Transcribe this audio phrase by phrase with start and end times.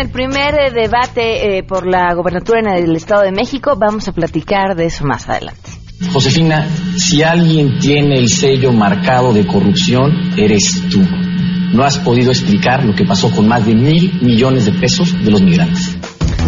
[0.00, 3.74] el primer eh, debate eh, por la gobernatura en el Estado de México.
[3.78, 5.70] Vamos a platicar de eso más adelante.
[6.12, 6.66] Josefina,
[6.96, 11.00] si alguien tiene el sello marcado de corrupción, eres tú.
[11.72, 15.30] No has podido explicar lo que pasó con más de mil millones de pesos de
[15.30, 15.96] los migrantes.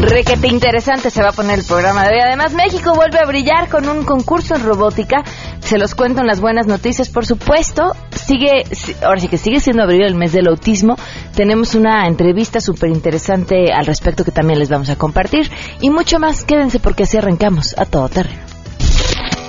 [0.00, 2.20] Requete interesante se va a poner el programa de hoy.
[2.26, 5.22] Además, México vuelve a brillar con un concurso en robótica.
[5.60, 7.92] Se los cuento en las buenas noticias, por supuesto.
[8.26, 8.64] Sigue,
[9.02, 10.96] ahora sí que sigue siendo abril el mes del autismo.
[11.34, 15.50] Tenemos una entrevista súper interesante al respecto que también les vamos a compartir.
[15.80, 18.42] Y mucho más, quédense porque así arrancamos a todo terreno.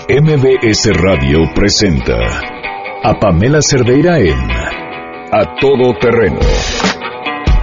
[0.10, 2.18] MBS Radio presenta
[3.04, 4.38] a Pamela Cerdeira en
[5.32, 6.40] A Todo Terreno,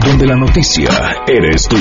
[0.06, 0.88] donde la noticia
[1.26, 1.76] eres tú.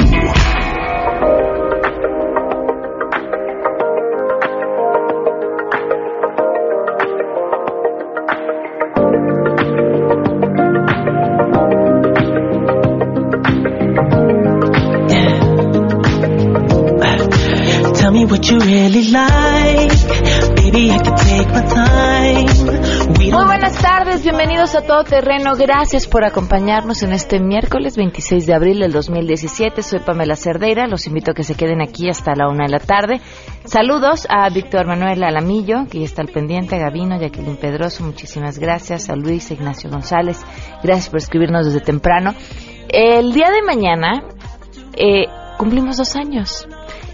[24.19, 25.55] Tardes, bienvenidos a Todo Terreno.
[25.55, 29.81] Gracias por acompañarnos en este miércoles 26 de abril del 2017.
[29.81, 30.87] Soy Pamela Cerdeira.
[30.87, 33.21] Los invito a que se queden aquí hasta la una de la tarde.
[33.65, 38.57] Saludos a Víctor Manuel Alamillo, que ya está al pendiente, a Gavino, Jacqueline Pedroso, muchísimas
[38.59, 39.09] gracias.
[39.09, 40.43] A Luis Ignacio González,
[40.83, 42.33] gracias por escribirnos desde temprano.
[42.89, 44.23] El día de mañana
[44.97, 45.25] eh,
[45.57, 46.67] cumplimos dos años.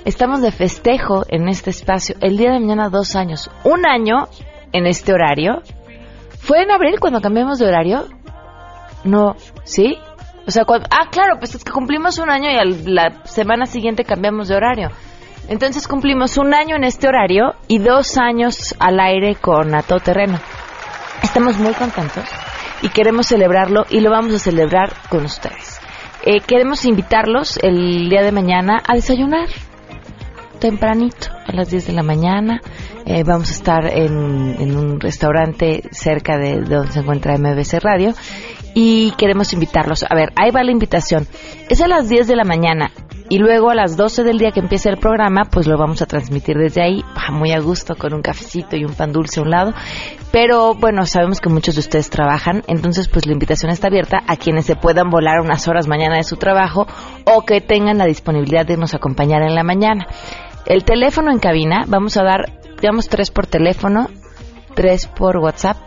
[0.06, 2.16] Estamos de festejo en este espacio.
[2.22, 3.50] El día de mañana, dos años.
[3.64, 4.28] Un año
[4.72, 5.62] en este horario.
[6.46, 8.06] ¿Fue en abril cuando cambiamos de horario?
[9.04, 9.98] No, ¿sí?
[10.46, 13.66] O sea, cuando, ah, claro, pues es que cumplimos un año y a la semana
[13.66, 14.90] siguiente cambiamos de horario.
[15.48, 20.00] Entonces cumplimos un año en este horario y dos años al aire con A Todo
[20.00, 20.40] Terreno.
[21.24, 22.26] Estamos muy contentos
[22.84, 25.80] y queremos celebrarlo y lo vamos a celebrar con ustedes.
[26.24, 29.50] Eh, queremos invitarlos el día de mañana a desayunar
[30.56, 32.62] tempranito, a las 10 de la mañana.
[33.06, 38.14] Eh, vamos a estar en, en, un restaurante cerca de, donde se encuentra MBC Radio
[38.74, 40.04] y queremos invitarlos.
[40.10, 41.28] A ver, ahí va la invitación.
[41.70, 42.92] Es a las 10 de la mañana
[43.28, 46.06] y luego a las 12 del día que empiece el programa, pues lo vamos a
[46.06, 49.50] transmitir desde ahí, muy a gusto, con un cafecito y un pan dulce a un
[49.50, 49.74] lado.
[50.32, 54.36] Pero bueno, sabemos que muchos de ustedes trabajan, entonces pues la invitación está abierta a
[54.36, 56.86] quienes se puedan volar unas horas mañana de su trabajo
[57.26, 60.08] o que tengan la disponibilidad de nos acompañar en la mañana.
[60.66, 64.10] El teléfono en cabina, vamos a dar, digamos, tres por teléfono,
[64.74, 65.78] tres por WhatsApp,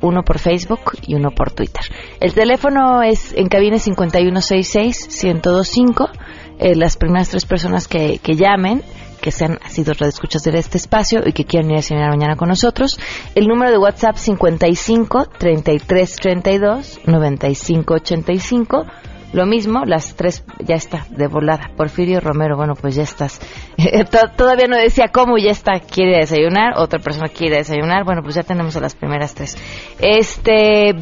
[0.00, 1.82] uno por Facebook y uno por Twitter.
[2.20, 6.08] El teléfono es en cabina 5166-1025.
[6.58, 8.82] Eh, las primeras tres personas que, que llamen
[9.20, 12.48] que sean sido redescuchas de este espacio y que quieran ir a cenar mañana con
[12.48, 12.98] nosotros.
[13.34, 18.86] El número de WhatsApp 55 33 32 95 85
[19.32, 21.70] lo mismo, las tres, ya está, de volada.
[21.76, 23.40] Porfirio Romero, bueno, pues ya estás.
[24.36, 28.42] Todavía no decía cómo, ya está, quiere desayunar, otra persona quiere desayunar, bueno, pues ya
[28.42, 29.56] tenemos a las primeras tres.
[30.00, 30.94] Este,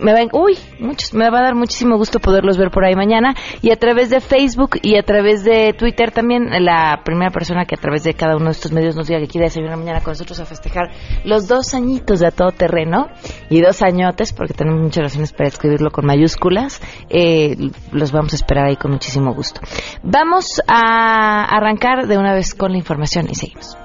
[0.00, 3.34] me ven, uy, muchos, me va a dar muchísimo gusto poderlos ver por ahí mañana.
[3.62, 7.74] Y a través de Facebook y a través de Twitter también la primera persona que
[7.74, 10.12] a través de cada uno de estos medios nos diga que quiere desayunar mañana con
[10.12, 10.90] nosotros a festejar
[11.24, 13.08] los dos añitos de a todo terreno
[13.48, 17.56] y dos añotes porque tenemos muchas razones para escribirlo con mayúsculas eh,
[17.92, 19.60] los vamos a esperar ahí con muchísimo gusto.
[20.02, 23.76] Vamos a arrancar de una vez con la información y seguimos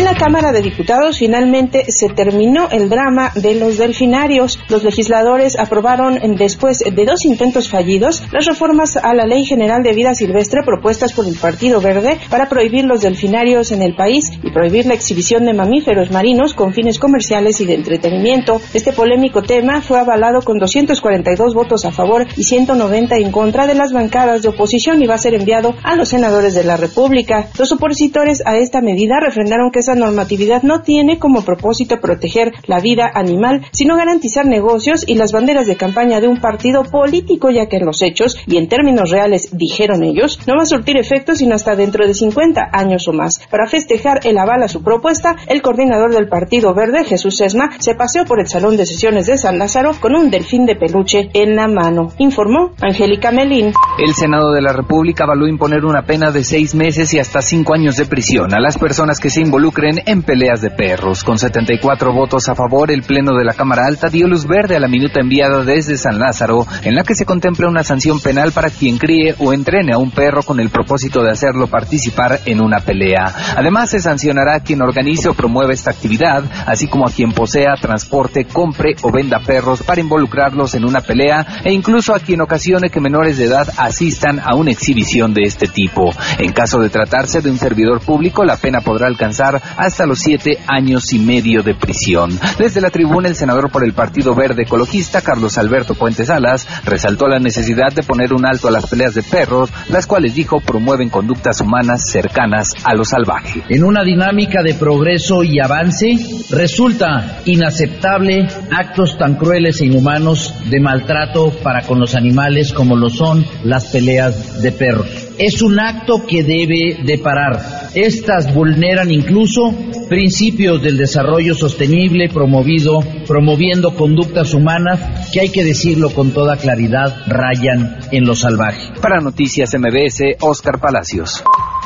[0.00, 4.58] En la Cámara de Diputados finalmente se terminó el drama de los delfinarios.
[4.70, 9.92] Los legisladores aprobaron después de dos intentos fallidos las reformas a la Ley General de
[9.92, 14.50] Vida Silvestre propuestas por el Partido Verde para prohibir los delfinarios en el país y
[14.50, 18.58] prohibir la exhibición de mamíferos marinos con fines comerciales y de entretenimiento.
[18.72, 23.74] Este polémico tema fue avalado con 242 votos a favor y 190 en contra de
[23.74, 27.48] las bancadas de oposición y va a ser enviado a los senadores de la República.
[27.58, 32.80] Los opositores a esta medida refrendaron que esa normatividad no tiene como propósito proteger la
[32.80, 37.66] vida animal, sino garantizar negocios y las banderas de campaña de un partido político, ya
[37.66, 41.34] que en los hechos y en términos reales, dijeron ellos, no va a surtir efecto
[41.34, 43.40] sino hasta dentro de 50 años o más.
[43.50, 47.94] Para festejar el aval a su propuesta, el coordinador del Partido Verde, Jesús Esma, se
[47.94, 51.56] paseó por el Salón de Sesiones de San Lázaro con un delfín de peluche en
[51.56, 53.72] la mano, informó Angélica Melín.
[53.98, 57.74] El Senado de la República avaló imponer una pena de seis meses y hasta cinco
[57.74, 61.24] años de prisión a las personas que se involucren participen en peleas de perros.
[61.24, 64.80] Con 74 votos a favor, el Pleno de la Cámara Alta dio luz verde a
[64.80, 68.70] la minuta enviada desde San Lázaro, en la que se contempla una sanción penal para
[68.70, 72.80] quien críe o entrene a un perro con el propósito de hacerlo participar en una
[72.80, 73.32] pelea.
[73.56, 77.74] Además, se sancionará a quien organice o promueva esta actividad, así como a quien posea,
[77.80, 82.90] transporte, compre o venda perros para involucrarlos en una pelea e incluso a quien ocasione
[82.90, 86.10] que menores de edad asistan a una exhibición de este tipo.
[86.38, 90.58] En caso de tratarse de un servidor público, la pena podrá alcanzar hasta los siete
[90.66, 92.38] años y medio de prisión.
[92.58, 97.26] Desde la tribuna, el senador por el Partido Verde Ecologista, Carlos Alberto Puentes Salas, resaltó
[97.28, 101.08] la necesidad de poner un alto a las peleas de perros, las cuales dijo promueven
[101.08, 103.62] conductas humanas cercanas a lo salvaje.
[103.68, 106.16] En una dinámica de progreso y avance,
[106.50, 113.08] resulta inaceptable actos tan crueles e inhumanos de maltrato para con los animales como lo
[113.08, 115.08] son las peleas de perros.
[115.38, 117.79] Es un acto que debe de parar.
[117.94, 119.74] Estas vulneran incluso
[120.08, 127.22] principios del desarrollo sostenible promovido, promoviendo conductas humanas que hay que decirlo con toda claridad,
[127.26, 128.92] rayan en lo salvaje.
[129.00, 131.42] Para Noticias MBS, Oscar Palacios.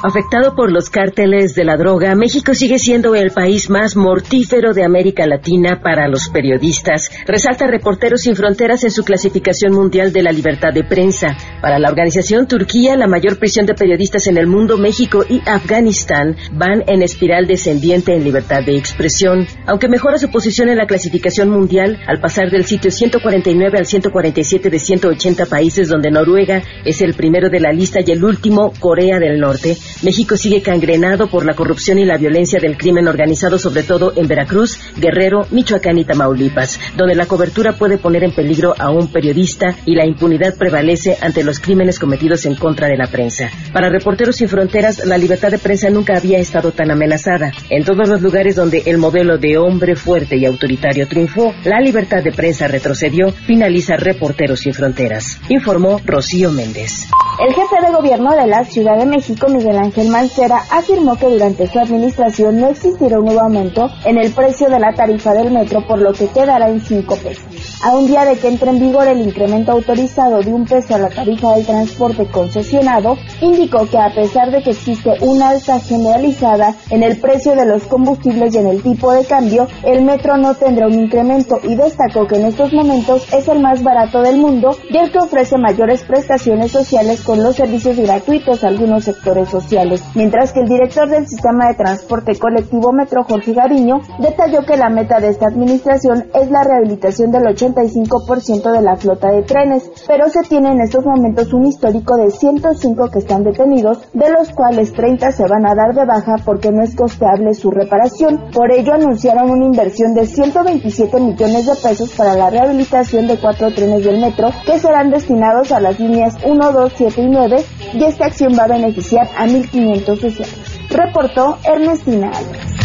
[0.06, 4.84] Afectado por los cárteles de la droga, México sigue siendo el país más mortífero de
[4.84, 10.30] América Latina para los periodistas, resalta Reporteros Sin Fronteras en su clasificación mundial de la
[10.30, 11.34] libertad de prensa.
[11.62, 16.36] Para la organización Turquía, la mayor prisión de periodistas en el mundo, México y Afganistán
[16.52, 19.46] van en espiral descendiente en libertad de expresión.
[19.64, 24.68] Aunque mejora su posición en la clasificación mundial al pasar del sitio 149 al 147
[24.68, 29.18] de 180 países, donde Noruega es el primero de la lista y el último, Corea
[29.18, 33.82] del Norte, México sigue cangrenado por la corrupción y la violencia del crimen organizado, sobre
[33.82, 38.91] todo en Veracruz, Guerrero, Michoacán y Tamaulipas, donde la cobertura puede poner en peligro a
[38.91, 43.50] un periodista y la impunidad prevalece ante los crímenes cometidos en contra de la prensa.
[43.73, 47.52] Para Reporteros Sin Fronteras, la libertad de prensa nunca había estado tan amenazada.
[47.70, 52.23] En todos los lugares donde el modelo de hombre fuerte y autoritario triunfó, la libertad
[52.23, 55.41] de prensa retrocedió, finaliza Reporteros Sin Fronteras.
[55.49, 57.06] Informó Rocío Méndez.
[57.36, 61.66] El jefe de gobierno de la Ciudad de México, Miguel Ángel Mancera, afirmó que durante
[61.66, 65.84] su administración no existirá un nuevo aumento en el precio de la tarifa del metro,
[65.84, 67.44] por lo que quedará en 5 pesos.
[67.84, 70.98] A un día de que entre en vigor el incremento autorizado de un peso a
[70.98, 76.75] la tarifa del transporte concesionado, indicó que a pesar de que existe una alza generalizada
[76.88, 80.54] en el precio de los combustibles y en el tipo de cambio, el metro no
[80.54, 84.75] tendrá un incremento y destacó que en estos momentos es el más barato del mundo
[84.88, 90.02] y el que ofrece mayores prestaciones sociales con los servicios gratuitos a algunos sectores sociales,
[90.14, 94.88] mientras que el director del sistema de transporte colectivo Metro, Jorge Gariño, detalló que la
[94.88, 100.28] meta de esta administración es la rehabilitación del 85% de la flota de trenes, pero
[100.28, 104.92] se tiene en estos momentos un histórico de 105 que están detenidos, de los cuales
[104.92, 108.50] 30 se van a dar de baja porque no es costeable su reparación.
[108.52, 113.72] Por ello anunciaron una inversión de 127 millones de pesos para la rehabilitación de cuatro
[113.72, 117.56] trenes del metro que serán destinados a las líneas 1, 2, 7 y 9
[117.94, 120.80] y esta acción va a beneficiar a 1.500 usuarios.
[120.90, 122.83] Reportó Ernestina Álvarez.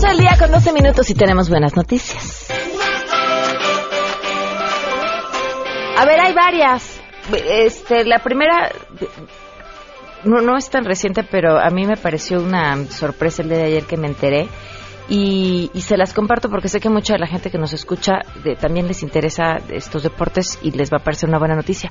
[0.00, 2.46] Dos del día con 12 minutos y tenemos buenas noticias.
[5.96, 7.00] A ver, hay varias.
[7.32, 8.70] Este, la primera
[10.22, 13.64] no, no es tan reciente, pero a mí me pareció una sorpresa el día de
[13.64, 14.48] ayer que me enteré
[15.08, 18.20] y, se las comparto porque sé que mucha de la gente que nos escucha
[18.60, 21.90] también les interesa estos deportes y les va a parecer una buena noticia.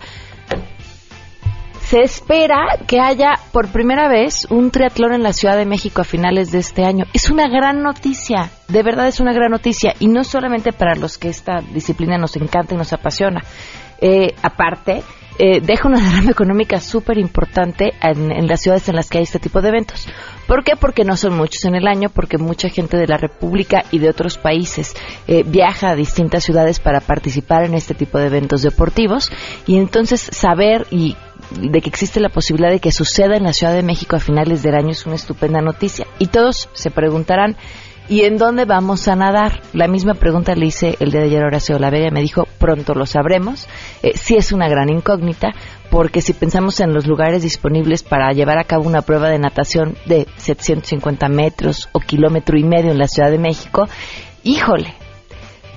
[1.87, 6.03] Se espera que haya por primera vez un triatlón en la Ciudad de México a
[6.03, 7.05] finales de este año.
[7.13, 11.17] Es una gran noticia, de verdad es una gran noticia y no solamente para los
[11.17, 13.41] que esta disciplina nos encanta y nos apasiona.
[14.01, 15.01] Eh, aparte,
[15.39, 19.39] eh, deja una derrama económica súper importante en, las ciudades en las que hay este
[19.39, 20.09] tipo de eventos.
[20.45, 20.75] ¿Por qué?
[20.75, 24.09] Porque no son muchos en el año, porque mucha gente de la República y de
[24.09, 24.93] otros países
[25.25, 29.31] eh, viaja a distintas ciudades para participar en este tipo de eventos deportivos
[29.65, 31.15] y entonces saber y
[31.51, 34.63] de que existe la posibilidad de que suceda en la Ciudad de México a finales
[34.63, 36.05] del año es una estupenda noticia.
[36.19, 37.57] Y todos se preguntarán,
[38.09, 39.61] ¿Y en dónde vamos a nadar?
[39.73, 42.09] La misma pregunta le hice el día de ayer a Horacio Vega.
[42.09, 43.67] Me dijo, pronto lo sabremos.
[44.01, 45.53] Eh, sí es una gran incógnita,
[45.91, 49.97] porque si pensamos en los lugares disponibles para llevar a cabo una prueba de natación
[50.05, 53.89] de 750 metros o kilómetro y medio en la Ciudad de México,
[54.43, 54.93] híjole,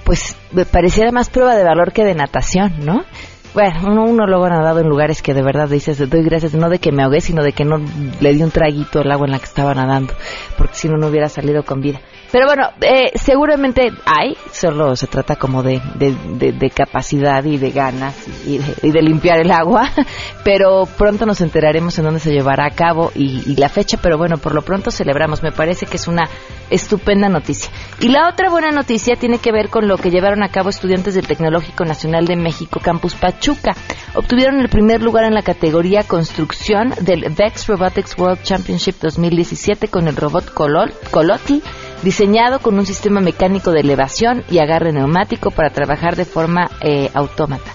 [0.04, 3.04] pues me pareciera más prueba de valor que de natación, ¿no?
[3.52, 6.78] Bueno, uno, luego ha nadado en lugares que de verdad dices, doy gracias, no de
[6.78, 7.78] que me ahogué, sino de que no
[8.20, 10.14] le di un traguito al agua en la que estaba nadando,
[10.56, 12.00] porque si no, no hubiera salido con vida.
[12.32, 18.14] Pero bueno, eh, seguramente hay, solo se trata como de, de, capacidad y de ganas
[18.46, 19.90] y de, limpiar el agua,
[20.44, 24.38] pero pronto nos enteraremos en dónde se llevará a cabo y, la fecha, pero bueno,
[24.38, 26.28] por lo pronto celebramos, me parece que es una
[26.70, 27.70] estupenda noticia.
[28.00, 31.14] Y la otra buena noticia tiene que ver con lo que llevaron a cabo estudiantes
[31.14, 33.74] del Tecnológico Nacional de México, Campus Pachuca.
[34.14, 40.06] Obtuvieron el primer lugar en la categoría construcción del VEX Robotics World Championship 2017 con
[40.06, 41.62] el robot Coloti
[42.02, 47.10] diseñado con un sistema mecánico de elevación y agarre neumático para trabajar de forma eh,
[47.14, 47.70] autómata.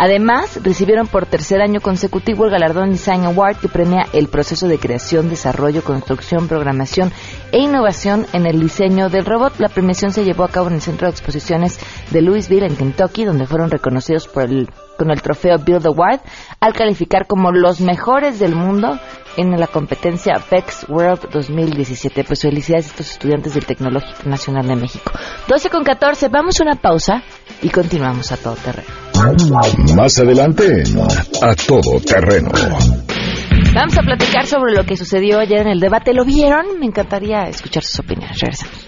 [0.00, 4.78] Además, recibieron por tercer año consecutivo el galardón Design Award que premia el proceso de
[4.78, 7.10] creación, desarrollo, construcción, programación
[7.50, 9.58] e innovación en el diseño del robot.
[9.58, 11.80] La premiación se llevó a cabo en el Centro de Exposiciones
[12.12, 16.20] de Louisville, en Kentucky, donde fueron reconocidos por el, con el trofeo Build Award
[16.60, 19.00] al calificar como los mejores del mundo
[19.38, 22.24] en la competencia VEX World 2017.
[22.24, 25.12] Pues felicidades a estos estudiantes del Tecnológico Nacional de México.
[25.46, 27.22] 12 con 14, vamos a una pausa
[27.62, 28.88] y continuamos a todo terreno.
[29.96, 30.82] Más adelante,
[31.40, 32.50] a todo terreno.
[33.74, 36.12] Vamos a platicar sobre lo que sucedió ayer en el debate.
[36.12, 36.78] ¿Lo vieron?
[36.80, 38.40] Me encantaría escuchar sus opiniones.
[38.40, 38.87] Regresamos.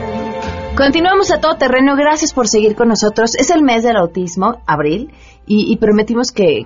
[0.81, 1.95] Continuamos a todo terreno.
[1.95, 3.35] Gracias por seguir con nosotros.
[3.35, 5.11] Es el mes del autismo, abril,
[5.45, 6.65] y, prometimos que,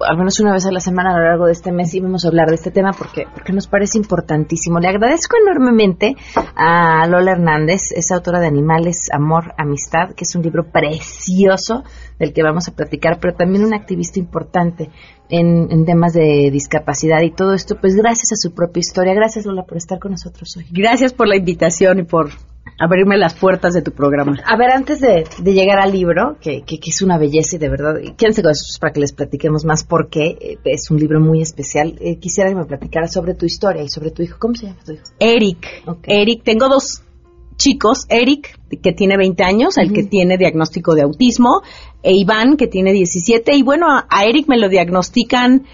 [0.00, 2.28] al menos una vez a la semana a lo largo de este mes íbamos a
[2.28, 4.78] hablar de este tema porque, porque nos parece importantísimo.
[4.78, 6.14] Le agradezco enormemente
[6.56, 11.82] a Lola Hernández, es autora de Animales, Amor, Amistad, que es un libro precioso
[12.18, 14.88] del que vamos a platicar, pero también un activista importante
[15.28, 19.12] en, en, temas de discapacidad y todo esto, pues gracias a su propia historia.
[19.12, 20.64] Gracias Lola por estar con nosotros hoy.
[20.70, 22.30] Gracias por la invitación y por
[22.78, 24.36] abrirme las puertas de tu programa.
[24.44, 27.94] A ver, antes de, llegar al libro, que, que, es una belleza y de verdad,
[28.16, 31.96] quédense con eso para que les platiquemos más porque eh, es un libro muy especial.
[32.00, 34.36] Eh, quisiera que me platicara sobre tu historia y sobre tu hijo.
[34.38, 35.04] ¿Cómo se llama tu hijo?
[35.18, 35.84] Eric.
[36.04, 37.02] Eric, tengo dos
[37.56, 41.62] chicos, Eric, que tiene 20 años, el que tiene diagnóstico de autismo,
[42.02, 43.54] e Iván, que tiene 17.
[43.54, 45.64] Y bueno, a Eric me lo diagnostican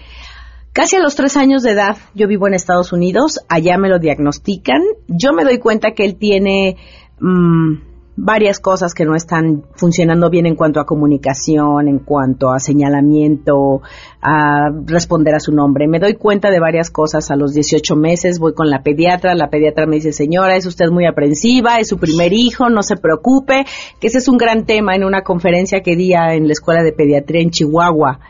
[0.73, 3.99] Casi a los tres años de edad, yo vivo en Estados Unidos, allá me lo
[3.99, 4.81] diagnostican.
[5.09, 6.77] Yo me doy cuenta que él tiene
[7.19, 7.73] mm,
[8.15, 13.81] varias cosas que no están funcionando bien en cuanto a comunicación, en cuanto a señalamiento,
[14.21, 15.89] a responder a su nombre.
[15.89, 19.49] Me doy cuenta de varias cosas a los 18 meses, voy con la pediatra, la
[19.49, 23.65] pediatra me dice, señora, es usted muy aprensiva, es su primer hijo, no se preocupe,
[23.99, 26.93] que ese es un gran tema en una conferencia que di en la Escuela de
[26.93, 28.21] Pediatría en Chihuahua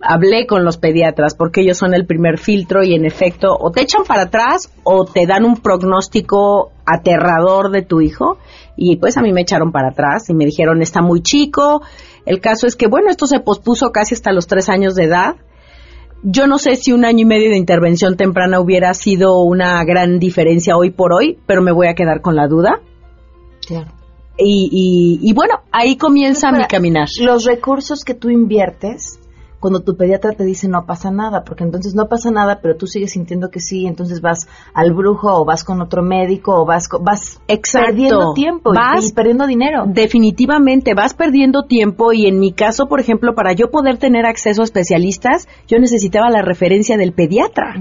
[0.00, 3.82] hablé con los pediatras porque ellos son el primer filtro y en efecto o te
[3.82, 8.38] echan para atrás o te dan un pronóstico aterrador de tu hijo
[8.76, 11.82] y pues a mí me echaron para atrás y me dijeron está muy chico.
[12.26, 15.36] El caso es que bueno, esto se pospuso casi hasta los tres años de edad.
[16.22, 20.18] Yo no sé si un año y medio de intervención temprana hubiera sido una gran
[20.18, 22.80] diferencia hoy por hoy, pero me voy a quedar con la duda.
[23.66, 23.92] Claro.
[24.40, 27.08] Y, y, bueno, ahí comienza mi caminar.
[27.20, 29.18] Los recursos que tú inviertes
[29.60, 32.86] cuando tu pediatra te dice no pasa nada, porque entonces no pasa nada, pero tú
[32.86, 36.88] sigues sintiendo que sí, entonces vas al brujo o vas con otro médico o vas
[37.00, 37.40] vas
[37.72, 39.84] perdiendo tiempo vas, y, perdiendo dinero.
[39.86, 44.62] Definitivamente vas perdiendo tiempo y en mi caso, por ejemplo, para yo poder tener acceso
[44.62, 47.74] a especialistas, yo necesitaba la referencia del pediatra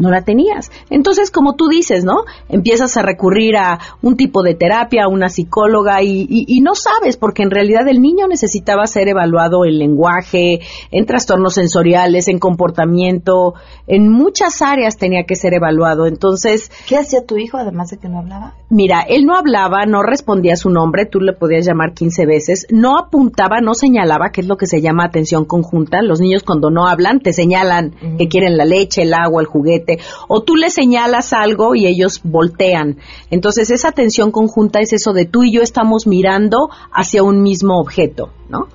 [0.00, 0.72] no la tenías.
[0.88, 2.24] Entonces, como tú dices, ¿no?
[2.48, 7.16] Empiezas a recurrir a un tipo de terapia, a una psicóloga y, y, no sabes,
[7.16, 13.54] porque en realidad el niño necesitaba ser evaluado en lenguaje, en trastornos sensoriales, en comportamiento,
[13.86, 16.06] en muchas áreas tenía que ser evaluado.
[16.06, 16.70] Entonces...
[16.88, 18.54] ¿Qué hacía tu hijo además de que no hablaba?
[18.70, 22.66] Mira, él no hablaba, no respondía a su nombre, tú le podías llamar 15 veces,
[22.70, 26.00] no apuntaba, no señalaba, que es lo que se llama atención conjunta.
[26.00, 29.89] Los niños cuando no hablan te señalan que quieren la leche, el agua, el juguete
[30.28, 32.98] O tú le señalas algo y ellos voltean.
[33.30, 37.78] Entonces, esa atención conjunta es eso de tú y yo estamos mirando hacia un mismo
[37.80, 38.68] objeto, ¿no?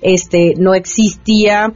[0.00, 1.72] Este, no existía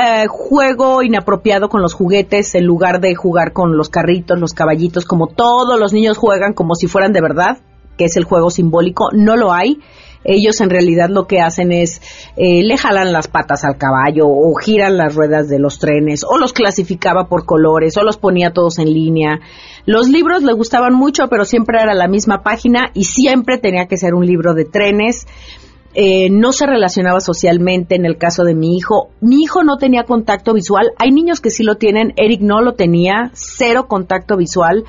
[0.00, 5.04] eh, juego inapropiado con los juguetes en lugar de jugar con los carritos, los caballitos,
[5.04, 7.58] como todos los niños juegan como si fueran de verdad,
[7.96, 9.80] que es el juego simbólico, no lo hay.
[10.24, 12.00] Ellos en realidad lo que hacen es
[12.36, 16.38] eh, le jalan las patas al caballo o giran las ruedas de los trenes o
[16.38, 19.40] los clasificaba por colores o los ponía todos en línea.
[19.86, 23.96] Los libros le gustaban mucho, pero siempre era la misma página y siempre tenía que
[23.96, 25.26] ser un libro de trenes.
[25.94, 29.08] Eh, no se relacionaba socialmente en el caso de mi hijo.
[29.20, 30.92] Mi hijo no tenía contacto visual.
[30.98, 32.12] Hay niños que sí lo tienen.
[32.16, 33.30] Eric no lo tenía.
[33.32, 34.84] Cero contacto visual.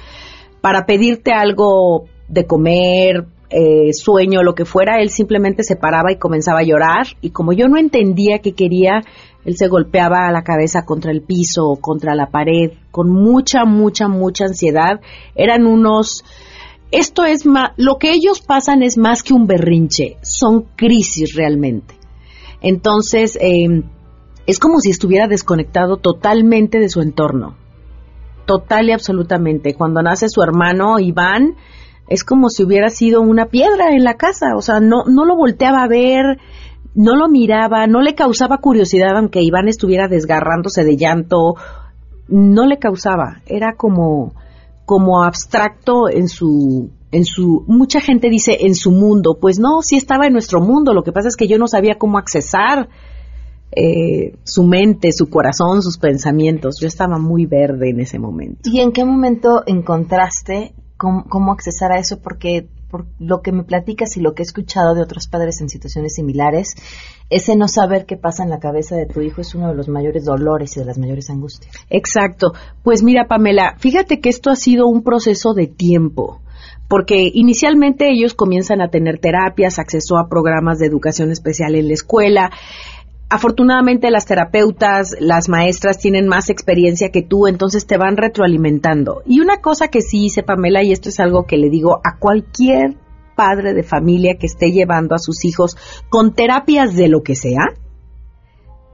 [0.61, 6.17] Para pedirte algo de comer, eh, sueño, lo que fuera, él simplemente se paraba y
[6.17, 7.07] comenzaba a llorar.
[7.21, 9.01] Y como yo no entendía qué quería,
[9.45, 14.07] él se golpeaba la cabeza contra el piso o contra la pared con mucha, mucha,
[14.07, 15.01] mucha ansiedad.
[15.35, 16.23] Eran unos
[16.91, 21.93] esto es más, lo que ellos pasan es más que un berrinche, son crisis realmente.
[22.61, 23.83] Entonces, em,
[24.47, 27.55] es como si estuviera desconectado totalmente de su entorno,
[28.45, 29.75] total y absolutamente.
[29.75, 31.55] Cuando nace su hermano Iván,
[32.09, 35.35] es como si hubiera sido una piedra en la casa, o sea, no, no lo
[35.35, 36.39] volteaba a ver,
[36.95, 41.55] no lo miraba, no le causaba curiosidad aunque Iván estuviera desgarrándose de llanto,
[42.27, 44.33] no le causaba, era como
[44.85, 49.97] como abstracto en su en su mucha gente dice en su mundo pues no sí
[49.97, 52.89] estaba en nuestro mundo lo que pasa es que yo no sabía cómo accesar
[53.71, 58.61] eh, su mente su corazón sus pensamientos yo estaba muy verde en ese momento.
[58.63, 63.63] Y en qué momento encontraste cómo, cómo accesar a eso porque por lo que me
[63.63, 66.75] platicas y lo que he escuchado de otros padres en situaciones similares,
[67.29, 69.87] ese no saber qué pasa en la cabeza de tu hijo es uno de los
[69.87, 71.73] mayores dolores y de las mayores angustias.
[71.89, 72.53] Exacto.
[72.83, 76.41] Pues mira, Pamela, fíjate que esto ha sido un proceso de tiempo
[76.89, 81.93] porque inicialmente ellos comienzan a tener terapias, acceso a programas de educación especial en la
[81.93, 82.51] escuela,
[83.29, 89.21] afortunadamente las terapeutas, las maestras tienen más experiencia que tú, entonces te van retroalimentando.
[89.25, 92.17] Y una cosa que sí hice, Pamela, y esto es algo que le digo a
[92.17, 92.97] cualquier
[93.35, 95.77] padre de familia que esté llevando a sus hijos
[96.09, 97.67] con terapias de lo que sea,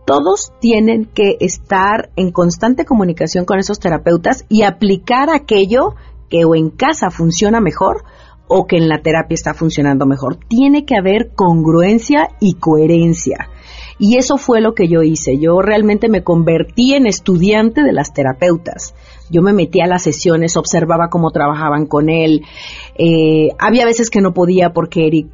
[0.05, 5.95] todos tienen que estar en constante comunicación con esos terapeutas y aplicar aquello
[6.29, 8.03] que o en casa funciona mejor
[8.47, 10.37] o que en la terapia está funcionando mejor.
[10.47, 13.49] Tiene que haber congruencia y coherencia.
[13.97, 15.37] Y eso fue lo que yo hice.
[15.37, 18.93] Yo realmente me convertí en estudiante de las terapeutas.
[19.29, 22.43] Yo me metí a las sesiones, observaba cómo trabajaban con él.
[22.97, 25.27] Eh, había veces que no podía porque Eric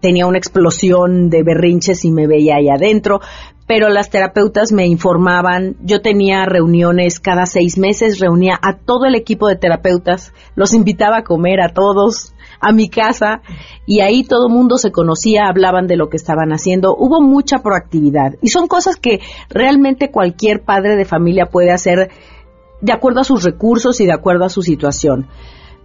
[0.00, 3.20] tenía una explosión de berrinches y me veía ahí adentro,
[3.66, 9.14] pero las terapeutas me informaban, yo tenía reuniones cada seis meses, reunía a todo el
[9.14, 13.42] equipo de terapeutas, los invitaba a comer a todos, a mi casa
[13.86, 16.94] y ahí todo mundo se conocía, hablaban de lo que estaban haciendo.
[16.96, 22.10] Hubo mucha proactividad y son cosas que realmente cualquier padre de familia puede hacer
[22.80, 25.26] de acuerdo a sus recursos y de acuerdo a su situación.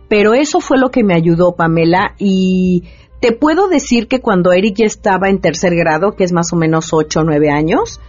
[0.07, 2.83] Pero eso fue lo que me ayudó, Pamela, y
[3.19, 6.55] te puedo decir que cuando Eric ya estaba en tercer grado, que es más o
[6.55, 7.99] menos ocho o nueve años,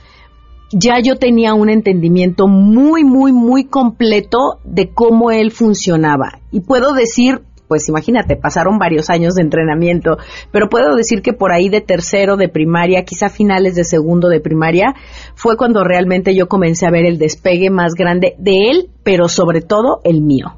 [0.72, 6.40] ya yo tenía un entendimiento muy, muy, muy completo de cómo él funcionaba.
[6.50, 10.18] Y puedo decir pues imagínate, pasaron varios años de entrenamiento,
[10.50, 14.40] pero puedo decir que por ahí de tercero de primaria, quizá finales de segundo de
[14.40, 14.94] primaria,
[15.34, 19.60] fue cuando realmente yo comencé a ver el despegue más grande de él, pero sobre
[19.60, 20.56] todo el mío.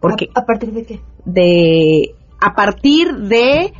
[0.00, 1.00] Porque, ¿A, partir de qué?
[1.24, 3.72] De, a partir de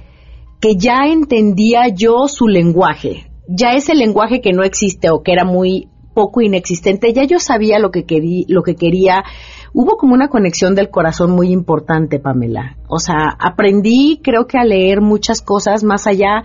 [0.61, 5.45] que ya entendía yo su lenguaje, ya ese lenguaje que no existe o que era
[5.45, 9.23] muy poco inexistente, ya yo sabía lo que, quería, lo que quería
[9.75, 12.79] hubo como una conexión del corazón muy importante, Pamela.
[12.89, 16.43] O sea, aprendí creo que a leer muchas cosas más allá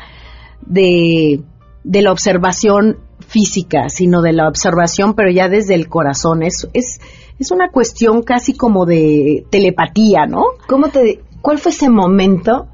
[0.59, 1.41] de,
[1.85, 6.43] de la observación física, sino de la observación, pero ya desde el corazón.
[6.43, 6.99] Es, es,
[7.39, 10.43] es una cuestión casi como de telepatía, ¿no?
[10.67, 12.67] ¿Cómo te, ¿Cuál fue ese momento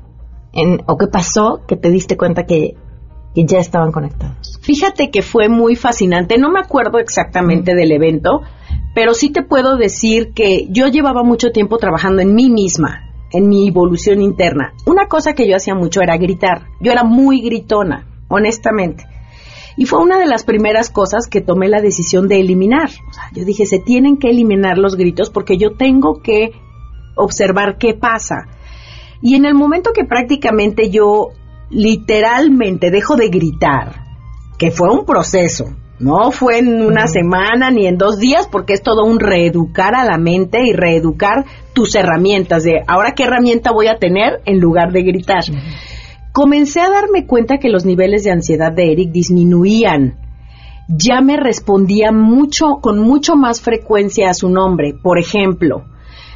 [0.52, 2.76] en, o qué pasó que te diste cuenta que,
[3.38, 4.60] que ya estaban conectados?
[4.64, 6.40] Fíjate que fue muy fascinante.
[6.40, 8.42] No me acuerdo exactamente del evento,
[8.96, 13.48] pero sí te puedo decir que yo llevaba mucho tiempo trabajando en mí misma, en
[13.48, 14.74] mi evolución interna.
[14.88, 16.66] Una cosa que yo hacía mucho era gritar.
[16.82, 19.06] Yo era muy gritona, honestamente.
[19.78, 22.90] Y fue una de las primeras cosas que tomé la decisión de eliminar.
[23.36, 26.54] yo dije, se tienen que eliminar los gritos porque yo tengo que
[27.16, 28.48] observar qué pasa.
[29.22, 31.34] Y en el momento que prácticamente yo
[31.70, 34.04] literalmente dejo de gritar,
[34.58, 35.66] que fue un proceso,
[36.00, 40.06] No fue en una semana ni en dos días, porque es todo un reeducar a
[40.06, 44.92] la mente y reeducar tus herramientas de ahora qué herramienta voy a tener en lugar
[44.92, 45.44] de gritar.
[46.34, 50.20] Comencé a darme cuenta que los niveles de ansiedad de Eric disminuían.
[50.88, 54.94] Ya me respondía mucho, con mucho más frecuencia a su nombre.
[55.02, 55.86] Por ejemplo,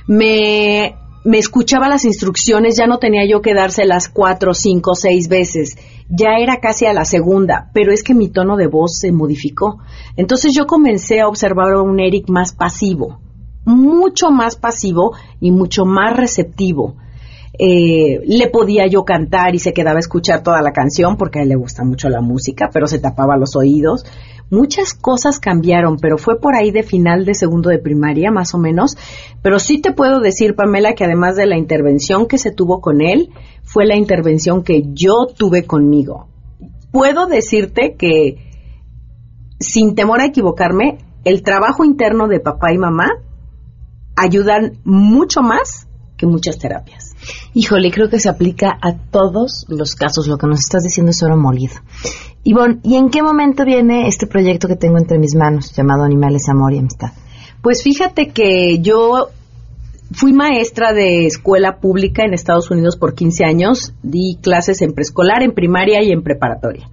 [0.07, 5.77] me, me escuchaba las instrucciones, ya no tenía yo que dárselas cuatro, cinco, seis veces
[6.11, 9.79] ya era casi a la segunda, pero es que mi tono de voz se modificó.
[10.17, 13.19] Entonces yo comencé a observar a un Eric más pasivo,
[13.63, 16.97] mucho más pasivo y mucho más receptivo.
[17.57, 21.43] Eh, le podía yo cantar y se quedaba a escuchar toda la canción porque a
[21.43, 24.05] él le gusta mucho la música, pero se tapaba los oídos.
[24.51, 28.57] Muchas cosas cambiaron, pero fue por ahí de final de segundo de primaria, más o
[28.57, 28.97] menos.
[29.41, 32.99] Pero sí te puedo decir, Pamela, que además de la intervención que se tuvo con
[32.99, 33.29] él,
[33.63, 36.27] fue la intervención que yo tuve conmigo.
[36.91, 38.51] Puedo decirte que,
[39.57, 43.07] sin temor a equivocarme, el trabajo interno de papá y mamá
[44.17, 45.87] ayudan mucho más
[46.17, 47.10] que muchas terapias.
[47.53, 50.27] Híjole, creo que se aplica a todos los casos.
[50.27, 51.75] Lo que nos estás diciendo es oro molido.
[52.43, 56.49] Ivonne, ¿y en qué momento viene este proyecto que tengo entre mis manos llamado Animales,
[56.49, 57.11] Amor y Amistad?
[57.61, 59.29] Pues fíjate que yo
[60.11, 65.43] fui maestra de escuela pública en Estados Unidos por 15 años, di clases en preescolar,
[65.43, 66.89] en primaria y en preparatoria.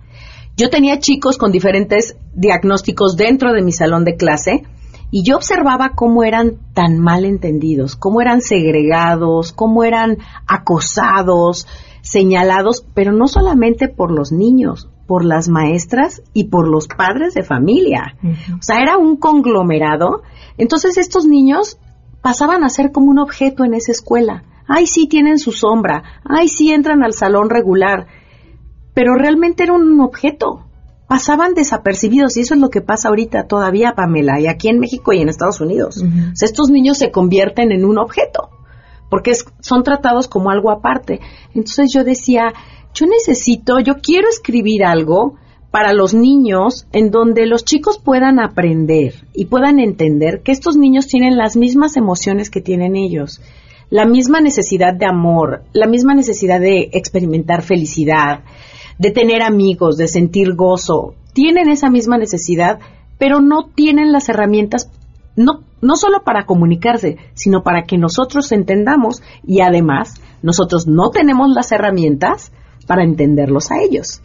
[0.56, 4.64] Yo tenía chicos con diferentes diagnósticos dentro de mi salón de clase
[5.10, 11.66] y yo observaba cómo eran tan mal entendidos, cómo eran segregados, cómo eran acosados,
[12.02, 17.42] señalados, pero no solamente por los niños, por las maestras y por los padres de
[17.42, 18.16] familia.
[18.58, 20.22] O sea, era un conglomerado.
[20.58, 21.78] Entonces estos niños
[22.20, 24.44] pasaban a ser como un objeto en esa escuela.
[24.66, 26.02] Ay, sí tienen su sombra.
[26.24, 28.06] Ay, sí entran al salón regular.
[28.92, 30.67] Pero realmente era un objeto.
[31.08, 35.12] Pasaban desapercibidos y eso es lo que pasa ahorita todavía, Pamela, y aquí en México
[35.12, 35.96] y en Estados Unidos.
[35.96, 38.50] o sea, estos niños se convierten en un objeto
[39.08, 41.20] porque son tratados como algo aparte.
[41.54, 42.52] Entonces yo decía,
[42.94, 45.36] yo necesito, yo quiero escribir algo
[45.70, 51.06] para los niños en donde los chicos puedan aprender y puedan entender que estos niños
[51.06, 53.40] tienen las mismas emociones que tienen ellos,
[53.90, 58.40] la misma necesidad de amor, la misma necesidad de experimentar felicidad,
[58.98, 61.14] de tener amigos, de sentir gozo.
[61.32, 62.78] Tienen esa misma necesidad,
[63.18, 64.90] pero no tienen las herramientas
[65.36, 71.48] no, no solo para comunicarse, sino para que nosotros entendamos y además nosotros no tenemos
[71.54, 72.52] las herramientas
[72.86, 74.20] para entenderlos a ellos.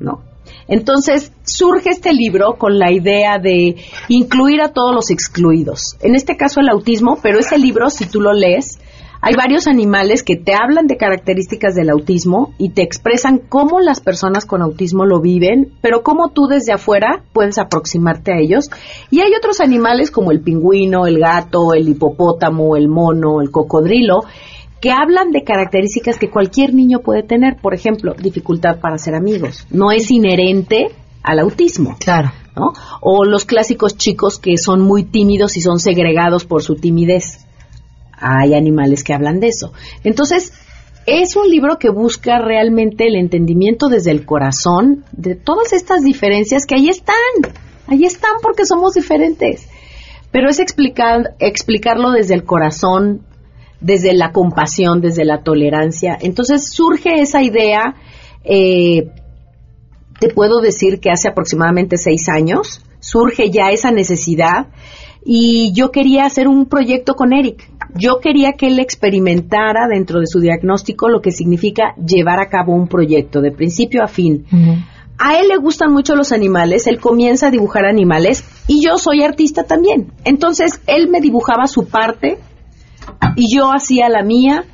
[0.00, 0.20] ¿No?
[0.66, 3.76] Entonces surge este libro con la idea de
[4.08, 5.96] incluir a todos los excluidos.
[6.00, 8.77] En este caso el autismo, pero ese libro, si tú lo lees,
[9.20, 14.00] hay varios animales que te hablan de características del autismo y te expresan cómo las
[14.00, 18.70] personas con autismo lo viven, pero cómo tú desde afuera puedes aproximarte a ellos.
[19.10, 24.20] Y hay otros animales como el pingüino, el gato, el hipopótamo, el mono, el cocodrilo,
[24.80, 29.66] que hablan de características que cualquier niño puede tener, por ejemplo, dificultad para ser amigos.
[29.70, 30.92] No es inherente
[31.24, 31.96] al autismo.
[31.98, 32.30] Claro.
[32.54, 32.72] ¿no?
[33.00, 37.47] O los clásicos chicos que son muy tímidos y son segregados por su timidez.
[38.20, 39.72] Hay animales que hablan de eso.
[40.04, 40.52] Entonces,
[41.06, 46.66] es un libro que busca realmente el entendimiento desde el corazón de todas estas diferencias
[46.66, 47.16] que ahí están.
[47.86, 49.68] Ahí están porque somos diferentes.
[50.30, 53.22] Pero es explicar, explicarlo desde el corazón,
[53.80, 56.18] desde la compasión, desde la tolerancia.
[56.20, 57.94] Entonces surge esa idea,
[58.44, 59.10] eh,
[60.20, 64.66] te puedo decir que hace aproximadamente seis años, surge ya esa necesidad
[65.30, 67.70] y yo quería hacer un proyecto con Eric.
[67.94, 72.72] Yo quería que él experimentara dentro de su diagnóstico lo que significa llevar a cabo
[72.72, 74.46] un proyecto de principio a fin.
[75.18, 79.22] A él le gustan mucho los animales, él comienza a dibujar animales y yo soy
[79.22, 80.12] artista también.
[80.24, 82.38] Entonces él me dibujaba su parte
[83.36, 84.64] y yo hacía la mía.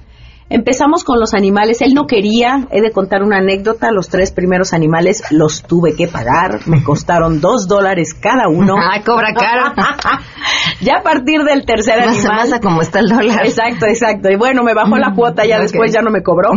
[0.54, 4.72] Empezamos con los animales, él no quería, he de contar una anécdota, los tres primeros
[4.72, 8.76] animales los tuve que pagar, me costaron dos dólares cada uno.
[8.84, 9.74] Ah, cobra caro.
[10.80, 12.50] ya a partir del tercer animal.
[12.50, 13.44] Más como está el dólar.
[13.46, 14.30] Exacto, exacto.
[14.30, 16.50] Y bueno, me bajó la cuota, ya después ya no me cobró.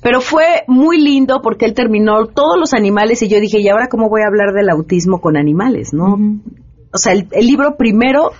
[0.00, 3.88] Pero fue muy lindo porque él terminó todos los animales y yo dije, ¿y ahora
[3.88, 5.92] cómo voy a hablar del autismo con animales?
[5.92, 6.14] ¿No?
[6.92, 8.30] O sea, el, el libro primero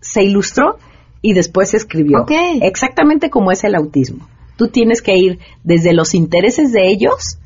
[0.00, 0.76] se ilustró
[1.22, 2.24] y después se escribió.
[2.62, 4.28] Exactamente como es el autismo.
[4.56, 7.38] Tú tienes que ir desde los intereses de ellos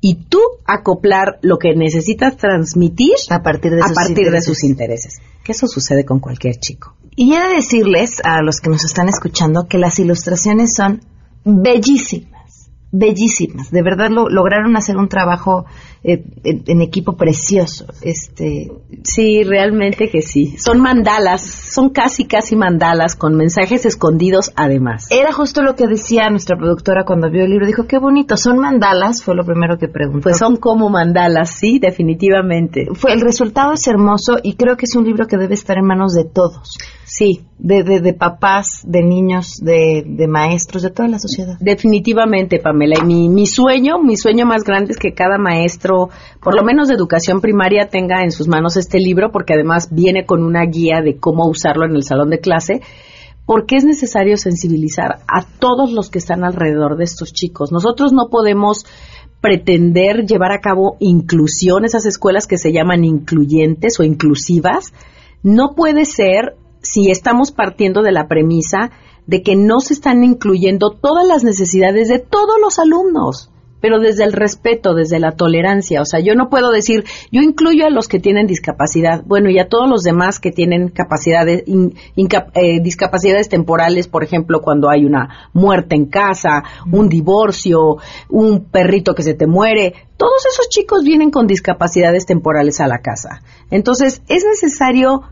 [0.00, 4.46] y tú acoplar lo que necesitas transmitir a partir de, a sus, partir intereses.
[4.46, 5.20] de sus intereses.
[5.44, 6.94] Que eso sucede con cualquier chico.
[7.14, 11.02] Y he de decirles a los que nos están escuchando que las ilustraciones son
[11.44, 12.31] bellísimas.
[12.92, 13.70] Bellísimas.
[13.70, 15.64] De verdad lo, lograron hacer un trabajo
[16.04, 17.86] eh, en, en equipo precioso.
[18.02, 18.70] Este,
[19.04, 20.56] Sí, realmente que sí.
[20.58, 25.08] Son mandalas, son casi, casi mandalas con mensajes escondidos además.
[25.10, 27.66] Era justo lo que decía nuestra productora cuando vio el libro.
[27.66, 30.24] Dijo, qué bonito, son mandalas, fue lo primero que preguntó.
[30.24, 32.86] Pues son como mandalas, sí, definitivamente.
[32.94, 35.86] Fue, el resultado es hermoso y creo que es un libro que debe estar en
[35.86, 36.78] manos de todos.
[37.14, 41.58] Sí, De, papás, de niños, de, de maestros, de toda la sociedad.
[41.60, 42.96] definitivamente, Pamela.
[43.02, 46.08] Y mi, mi sueño, mi sueño más grande es que cada maestro,
[46.42, 50.24] por lo menos de educación primaria, tenga en sus manos este libro, porque además viene
[50.24, 52.80] con una guía de cómo usarlo en el salón de clase.
[53.44, 57.72] Porque es necesario sensibilizar a todos los que están alrededor de estos chicos.
[57.72, 58.86] Nosotros no podemos
[59.42, 64.94] pretender llevar a cabo inclusión, esas escuelas que se llaman incluyentes o inclusivas,
[65.42, 68.90] no puede ser si estamos partiendo de la premisa
[69.26, 73.48] de que no se están incluyendo todas las necesidades de todos los alumnos,
[73.80, 76.00] pero desde el respeto, desde la tolerancia.
[76.00, 79.58] O sea, yo no puedo decir, yo incluyo a los que tienen discapacidad, bueno, y
[79.58, 84.88] a todos los demás que tienen capacidades, in- inca- eh, discapacidades temporales, por ejemplo, cuando
[84.88, 87.96] hay una muerte en casa, un divorcio,
[88.28, 89.94] un perrito que se te muere.
[90.16, 93.42] Todos esos chicos vienen con discapacidades temporales a la casa.
[93.70, 95.22] Entonces, es necesario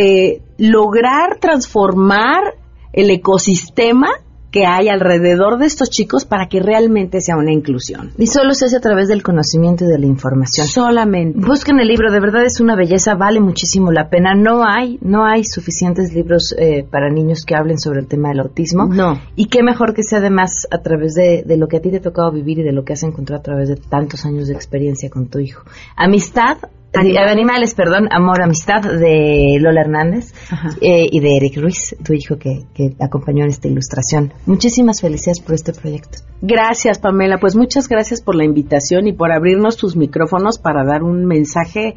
[0.00, 2.54] eh, lograr transformar
[2.92, 4.08] el ecosistema
[4.52, 8.12] que hay alrededor de estos chicos para que realmente sea una inclusión.
[8.16, 10.68] Y solo se hace a través del conocimiento y de la información.
[10.68, 11.38] Solamente.
[11.44, 14.36] Busquen el libro, de verdad es una belleza, vale muchísimo la pena.
[14.36, 18.40] No hay, no hay suficientes libros eh, para niños que hablen sobre el tema del
[18.40, 18.86] autismo.
[18.86, 19.20] No.
[19.34, 21.96] Y qué mejor que sea además a través de, de lo que a ti te
[21.96, 24.54] ha tocado vivir y de lo que has encontrado a través de tantos años de
[24.54, 25.64] experiencia con tu hijo.
[25.96, 26.58] Amistad,
[26.92, 30.32] de- animales, perdón, amor, amistad de Lola Hernández
[30.80, 34.32] eh, y de Eric Ruiz, tu hijo que, que acompañó en esta ilustración.
[34.46, 36.18] Muchísimas felicidades por este proyecto.
[36.40, 37.38] Gracias, Pamela.
[37.38, 41.96] Pues muchas gracias por la invitación y por abrirnos tus micrófonos para dar un mensaje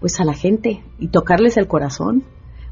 [0.00, 2.24] pues a la gente y tocarles el corazón,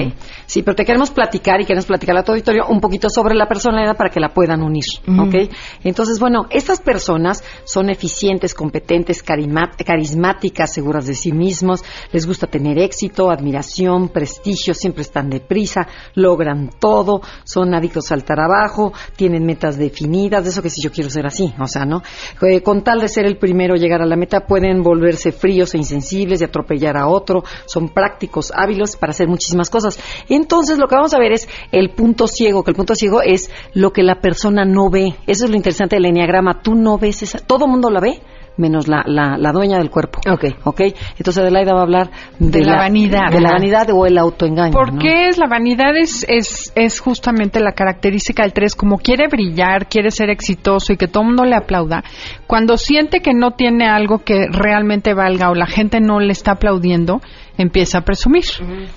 [0.46, 3.48] Sí, pero te queremos platicar y queremos platicar a tu auditorio un poquito sobre la
[3.48, 5.52] personalidad para que la puedan unir, ¿ok?
[5.84, 12.80] Entonces, bueno, estas personas son eficientes, competentes, carismáticas, seguras de sí mismos, les gusta tener
[12.80, 20.44] éxito, admiración, prestigio, siempre están deprisa, logran todo, son adictos al trabajo, tienen metas definidas,
[20.44, 22.02] de eso que si yo quiero ser así, o sea, ¿no?
[22.42, 25.74] Eh, con tal de ser el primero a llegar a la meta, pueden volverse fríos
[25.74, 30.00] e insensibles, de atropellar a otro, son prácticos, hábiles para hacer muchísimas cosas.
[30.30, 33.50] Entonces, lo que vamos a ver es el punto ciego, que el punto ciego es
[33.74, 35.16] lo que la persona no ve.
[35.28, 36.62] Eso es lo interesante del enneagrama.
[36.62, 38.22] Tú no ves esa, todo mundo la ve,
[38.58, 40.20] menos la, la, la dueña del cuerpo.
[40.30, 40.46] Ok.
[40.64, 40.82] Ok.
[41.18, 43.32] Entonces, Adelaida va a hablar de, De la vanidad.
[43.32, 44.72] De la vanidad o el autoengaño.
[44.72, 45.00] ¿Por ¿no?
[45.00, 45.96] qué es la vanidad?
[45.98, 50.98] Es, es, es justamente la característica del 3, como quiere brillar, quiere ser exitoso y
[50.98, 52.04] que todo el mundo le aplauda.
[52.48, 56.52] Cuando siente que no tiene algo que realmente valga o la gente no le está
[56.54, 57.22] aplaudiendo,
[57.58, 58.44] empieza a presumir.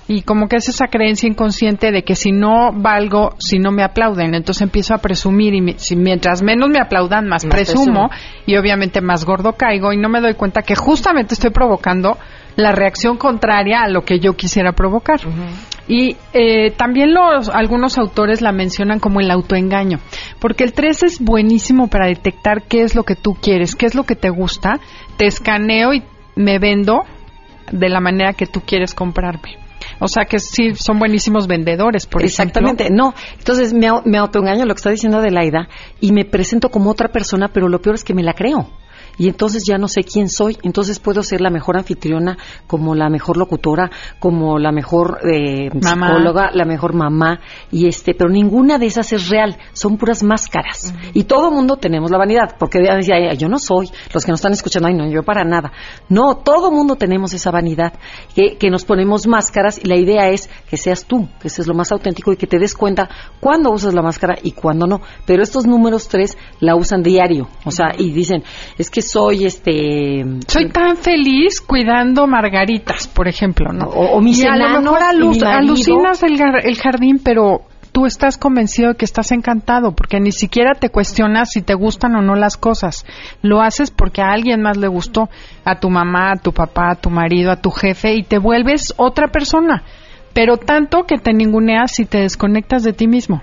[0.09, 3.85] Y como que es esa creencia inconsciente de que si no valgo, si no me
[3.85, 8.09] aplauden, entonces empiezo a presumir y mi- si mientras menos me aplaudan, más, Más presumo
[8.09, 8.11] presumo.
[8.47, 12.19] y obviamente más gordo caigo y no me doy cuenta que justamente estoy provocando
[12.57, 15.21] la reacción contraria a lo que yo quisiera provocar.
[15.87, 20.01] Y eh, también los, algunos autores la mencionan como el autoengaño,
[20.41, 23.95] porque el 3 es buenísimo para detectar qué es lo que tú quieres, qué es
[23.95, 24.81] lo que te gusta,
[25.17, 26.03] te escaneo y
[26.35, 27.05] me vendo
[27.71, 29.57] de la manera que tú quieres comprarme.
[30.01, 33.15] O sea que sí, son buenísimos vendedores, por Exactamente, no.
[33.39, 35.69] Entonces me, me autoengaño lo que está diciendo Adelaida
[36.01, 38.69] y me presento como otra persona, pero lo peor es que me la creo.
[39.19, 40.57] Y entonces ya no sé quién soy.
[40.63, 46.07] Entonces puedo ser la mejor anfitriona, como la mejor locutora, como la mejor eh, Mamá.
[46.09, 47.41] psicóloga, la mejor mamá.
[47.71, 49.57] Y este, pero ninguna de esas es real.
[49.73, 50.95] Son puras máscaras.
[51.15, 53.89] Y todo mundo tenemos la vanidad, porque decía, "Ay, yo no soy.
[54.15, 55.73] Los que nos están escuchando, ay, no, yo para nada.
[56.09, 57.93] No, todo mundo tenemos esa vanidad,
[58.35, 61.75] que, que nos ponemos máscaras y la idea es que seas tú, que seas lo
[61.75, 63.09] más auténtico y que te des cuenta
[63.41, 65.01] cuándo usas la máscara y cuándo no.
[65.27, 68.43] Pero estos números tres la usan diario, o sea, y dicen,
[68.77, 70.25] es que soy este...
[70.47, 73.87] Soy tan feliz cuidando margaritas, por ejemplo, ¿no?
[73.87, 78.07] O, o mis y a lo mejor alu- mi alucinas el, el jardín, pero tú
[78.07, 82.23] estás convencido de que estás encantado, porque ni siquiera te cuestionas si te gustan o
[82.23, 83.05] no las cosas.
[83.43, 85.29] Lo haces porque a alguien más le gustó,
[85.65, 88.95] a tu mamá, a tu papá, a tu marido, a tu jefe, y te vuelves
[88.99, 89.83] otra persona.
[90.35, 93.43] Pero tanto que te ninguneas y te desconectas de ti mismo.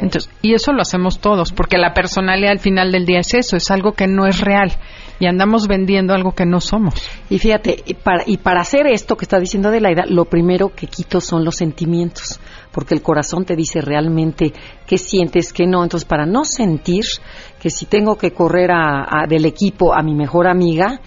[0.00, 3.56] Entonces, y eso lo hacemos todos, porque la personalidad al final del día es eso,
[3.56, 4.72] es algo que no es real
[5.18, 6.94] y andamos vendiendo algo que no somos.
[7.28, 10.86] Y fíjate, y para, y para hacer esto que está diciendo Adelaida, lo primero que
[10.86, 12.38] quito son los sentimientos,
[12.72, 14.52] porque el corazón te dice realmente
[14.86, 15.82] qué sientes, qué no.
[15.82, 17.04] Entonces, para no sentir
[17.60, 21.00] que si tengo que correr a- a- del equipo a mi mejor amiga,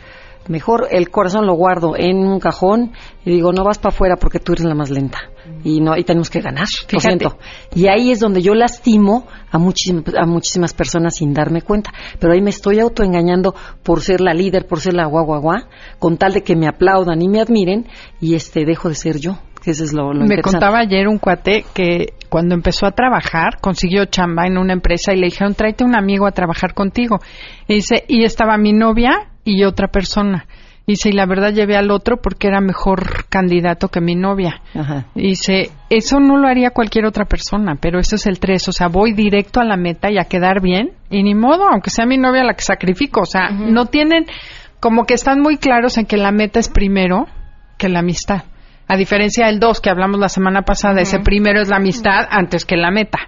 [0.49, 2.93] mejor el corazón lo guardo en un cajón
[3.25, 5.19] y digo, no vas para afuera porque tú eres la más lenta.
[5.63, 7.01] Y no y tenemos que ganar, lo Fíjate.
[7.01, 7.37] siento.
[7.73, 11.91] Y ahí es donde yo lastimo a, muchísimas a muchísimas personas sin darme cuenta.
[12.19, 15.61] Pero ahí me estoy autoengañando por ser la líder, por ser la guau, guau, guau,
[15.99, 17.87] con tal de que me aplaudan y me admiren
[18.19, 19.39] y este dejo de ser yo.
[19.63, 23.59] Que eso es lo, lo Me contaba ayer un cuate que cuando empezó a trabajar
[23.61, 27.19] consiguió chamba en una empresa y le dijeron, tráete un amigo a trabajar contigo.
[27.67, 30.45] Y dice, y estaba mi novia y otra persona.
[30.85, 34.61] Y dice, y la verdad llevé al otro porque era mejor candidato que mi novia.
[34.73, 35.05] Ajá.
[35.15, 38.71] Y Dice, eso no lo haría cualquier otra persona, pero eso es el tres, o
[38.71, 42.05] sea, voy directo a la meta y a quedar bien, y ni modo, aunque sea
[42.05, 44.25] mi novia la que sacrifico, o sea, no tienen,
[44.79, 47.27] como que están muy claros en que la meta es primero
[47.77, 48.43] que la amistad.
[48.87, 52.63] A diferencia del dos que hablamos la semana pasada, ese primero es la amistad antes
[52.63, 53.19] que la meta.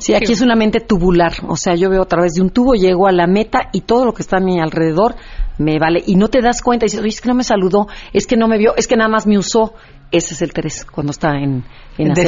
[0.00, 1.32] Sí, aquí es una mente tubular.
[1.46, 4.04] O sea, yo veo a través de un tubo, llego a la meta y todo
[4.04, 5.14] lo que está a mi alrededor
[5.58, 6.02] me vale.
[6.06, 8.36] Y no te das cuenta y dices, oye, es que no me saludó, es que
[8.36, 9.74] no me vio, es que nada más me usó.
[10.10, 11.64] Ese es el tres, cuando está en,
[11.98, 12.24] en o sea,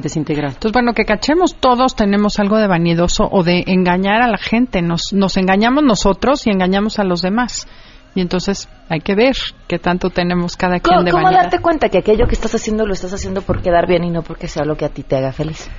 [0.00, 0.54] desintegrado.
[0.54, 4.80] Entonces, bueno, que cachemos todos tenemos algo de vanidoso o de engañar a la gente.
[4.80, 7.68] Nos, nos engañamos nosotros y engañamos a los demás.
[8.14, 9.34] Y entonces hay que ver
[9.68, 11.42] qué tanto tenemos cada quien ¿Cómo, de cómo vanidad.
[11.44, 14.22] darte cuenta que aquello que estás haciendo lo estás haciendo por quedar bien y no
[14.22, 15.70] porque sea lo que a ti te haga feliz?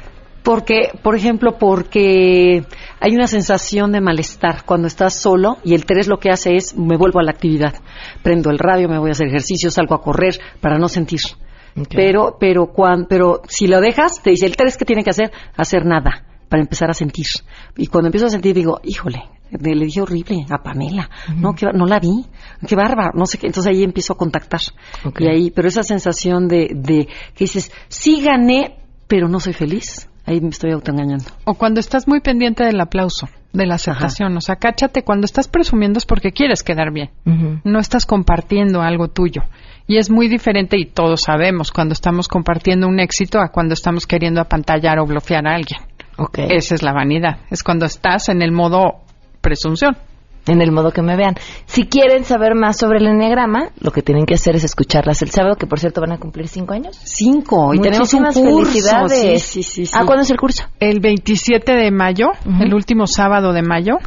[0.41, 2.65] Porque, por ejemplo, porque
[2.99, 6.75] hay una sensación de malestar cuando estás solo y el tres lo que hace es
[6.75, 7.75] me vuelvo a la actividad.
[8.23, 11.21] Prendo el radio, me voy a hacer ejercicio, salgo a correr para no sentir.
[11.95, 15.31] Pero, pero, cuan- pero si lo dejas, te dice el tres que tiene que hacer,
[15.55, 17.25] hacer nada para empezar a sentir.
[17.77, 21.87] Y cuando empiezo a sentir digo, híjole, le dije horrible a Pamela, no, que, no
[21.87, 22.27] la vi,
[22.67, 23.47] qué bárbaro, no sé qué.
[23.47, 24.61] Entonces ahí empiezo a contactar.
[25.17, 30.07] Y ahí, pero esa sensación de, de que dices, sí gané, pero no soy feliz.
[30.27, 31.25] Ahí me estoy autoengañando.
[31.43, 34.37] O cuando estás muy pendiente del aplauso, de la aceptación.
[34.37, 37.09] O sea, cáchate, cuando estás presumiendo es porque quieres quedar bien.
[37.63, 39.41] No estás compartiendo algo tuyo.
[39.87, 44.07] Y es muy diferente, y todos sabemos, cuando estamos compartiendo un éxito a cuando estamos
[44.07, 45.81] queriendo apantallar o bloquear a alguien.
[46.35, 47.39] Esa es la vanidad.
[47.49, 49.01] Es cuando estás en el modo
[49.41, 49.97] presunción.
[50.45, 51.35] En el modo que me vean.
[51.65, 55.29] Si quieren saber más sobre el enneagrama, lo que tienen que hacer es escucharlas el
[55.29, 56.99] sábado, que por cierto van a cumplir cinco años.
[57.03, 58.71] Cinco, y tenemos un Muchísimas curso.
[58.71, 59.43] felicidades.
[59.43, 59.93] Sí, sí, sí, sí.
[59.95, 60.65] ¿Ah, cuándo es el curso?
[60.79, 62.27] El 27 de mayo,
[62.59, 63.97] el último sábado de mayo.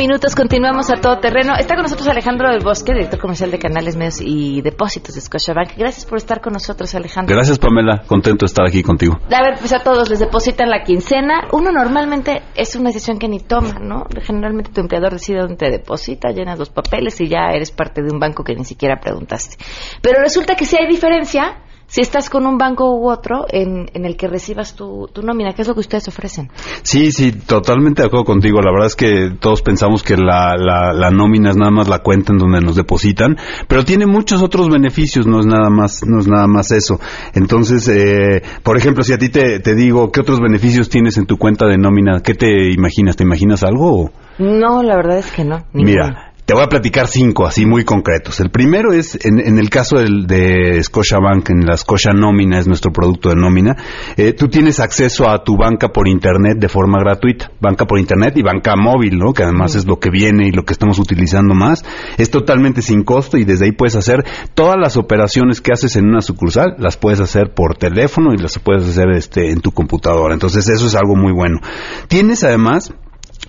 [0.00, 1.54] Minutos, continuamos a todo terreno.
[1.58, 5.76] Está con nosotros Alejandro del Bosque, director comercial de Canales Medios y Depósitos de Scotiabank.
[5.76, 7.36] Gracias por estar con nosotros, Alejandro.
[7.36, 8.02] Gracias, Pamela.
[8.06, 9.18] Contento de estar aquí contigo.
[9.30, 11.48] A ver, pues a todos les depositan la quincena.
[11.52, 14.06] Uno normalmente es una decisión que ni toma, ¿no?
[14.22, 18.10] Generalmente tu empleador decide dónde te deposita, llenas los papeles y ya eres parte de
[18.10, 19.62] un banco que ni siquiera preguntaste.
[20.00, 21.58] Pero resulta que si hay diferencia
[21.90, 25.54] si estás con un banco u otro en, en el que recibas tu, tu, nómina,
[25.54, 26.48] ¿qué es lo que ustedes ofrecen?
[26.82, 28.60] Sí, sí, totalmente de acuerdo contigo.
[28.60, 31.98] La verdad es que todos pensamos que la, la, la, nómina es nada más la
[31.98, 33.36] cuenta en donde nos depositan,
[33.66, 37.00] pero tiene muchos otros beneficios, no es nada más, no es nada más eso.
[37.34, 41.26] Entonces, eh, por ejemplo, si a ti te, te digo, ¿qué otros beneficios tienes en
[41.26, 42.20] tu cuenta de nómina?
[42.20, 43.16] ¿Qué te imaginas?
[43.16, 44.12] ¿Te imaginas algo?
[44.38, 45.64] No, la verdad es que no.
[45.72, 48.40] Mira, te voy a platicar cinco, así muy concretos.
[48.40, 52.66] El primero es, en, en el caso del, de Scotiabank, en la Scotia Nómina, es
[52.66, 53.76] nuestro producto de nómina,
[54.16, 57.52] eh, tú tienes acceso a tu banca por Internet de forma gratuita.
[57.60, 59.32] Banca por Internet y banca móvil, ¿no?
[59.32, 61.84] Que además es lo que viene y lo que estamos utilizando más.
[62.18, 64.24] Es totalmente sin costo y desde ahí puedes hacer
[64.54, 68.58] todas las operaciones que haces en una sucursal, las puedes hacer por teléfono y las
[68.58, 70.34] puedes hacer este, en tu computadora.
[70.34, 71.60] Entonces eso es algo muy bueno.
[72.08, 72.92] Tienes además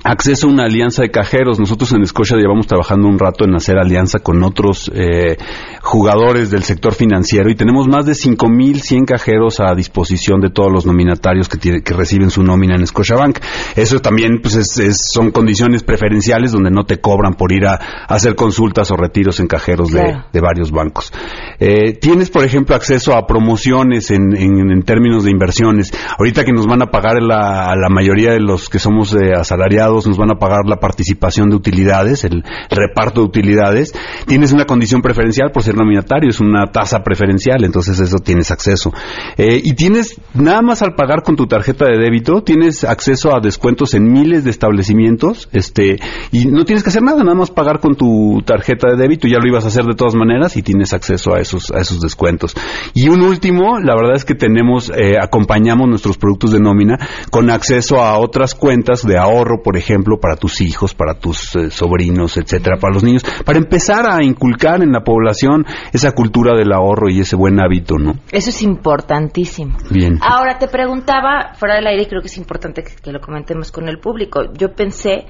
[0.04, 1.60] acceso a una alianza de cajeros.
[1.60, 5.38] Nosotros en Escocia llevamos trabajando un rato en hacer alianza con otros eh,
[5.82, 10.86] jugadores del sector financiero y tenemos más de 5.100 cajeros a disposición de todos los
[10.86, 13.40] nominatarios que, tiene, que reciben su nómina en Scotiabank.
[13.76, 17.76] Eso también pues es, son condiciones preferenciales donde no te cobran por ir a,
[18.08, 20.08] hacer consultas o retiros en cajeros claro.
[20.08, 21.14] de, de, varios bancos.
[21.60, 25.92] Eh, tienes, por ejemplo, acceso a promociones en, en, en, términos de inversiones.
[26.18, 29.91] Ahorita que nos van a pagar la, la mayoría de los que somos eh, asalariados
[30.08, 33.94] nos van a pagar la participación de utilidades, el reparto de utilidades,
[34.28, 38.94] tienes una condición preferencial por ser nominatario, es una tasa preferencial, entonces eso tienes acceso.
[39.38, 43.40] Eh, y tienes, nada más al pagar con tu tarjeta de débito, tienes acceso a
[43.40, 46.00] descuentos en miles de establecimientos, este,
[46.32, 49.40] y no tienes que hacer nada, nada más pagar con tu tarjeta de débito, ya
[49.40, 52.56] lo ibas a hacer de todas maneras y tienes acceso a esos, a esos descuentos.
[52.94, 56.98] Y un último, la verdad es que tenemos, eh, acompañamos nuestros productos de nómina
[57.30, 59.81] con acceso a otras cuentas de ahorro, por ejemplo,
[60.20, 64.82] para tus hijos, para tus eh, sobrinos, etcétera, para los niños, para empezar a inculcar
[64.82, 68.14] en la población esa cultura del ahorro y ese buen hábito, ¿no?
[68.32, 69.78] Eso es importantísimo.
[69.90, 70.20] Bien.
[70.22, 73.88] Ahora te preguntaba, fuera del aire, creo que es importante que, que lo comentemos con
[73.88, 74.54] el público.
[74.54, 75.26] Yo pensé